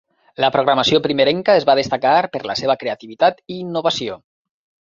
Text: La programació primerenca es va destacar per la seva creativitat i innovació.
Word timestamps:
La 0.43 0.47
programació 0.53 1.01
primerenca 1.07 1.57
es 1.61 1.69
va 1.71 1.77
destacar 1.81 2.15
per 2.37 2.43
la 2.53 2.57
seva 2.63 2.79
creativitat 2.85 3.41
i 3.57 3.63
innovació. 3.67 4.19